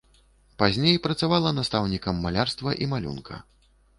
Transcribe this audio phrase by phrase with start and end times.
[0.61, 3.41] Пазней працавала настаўнікам малярства і малюнка.